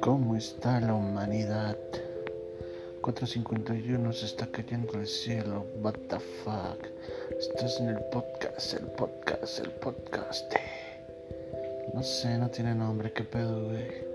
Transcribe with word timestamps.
¿Cómo 0.00 0.34
está 0.34 0.80
la 0.80 0.94
humanidad? 0.94 1.76
451 3.02 4.12
se 4.14 4.24
está 4.24 4.46
cayendo 4.46 4.94
el 4.94 5.06
cielo. 5.06 5.66
What 5.82 5.96
the 6.08 6.18
fuck? 6.18 6.86
Estás 7.38 7.78
en 7.80 7.88
el 7.88 7.98
podcast, 8.10 8.74
el 8.74 8.86
podcast, 8.86 9.58
el 9.58 9.70
podcast. 9.72 10.54
No 11.92 12.02
sé, 12.02 12.38
no 12.38 12.48
tiene 12.48 12.74
nombre. 12.74 13.12
¿Qué 13.12 13.24
pedo, 13.24 13.66
güey? 13.66 14.10